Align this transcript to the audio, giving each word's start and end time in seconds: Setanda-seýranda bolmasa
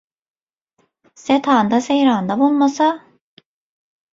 Setanda-seýranda 1.25 2.39
bolmasa 2.41 2.89